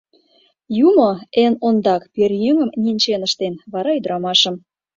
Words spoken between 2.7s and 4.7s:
ненчен ыштен, вара— ӱдырамашым.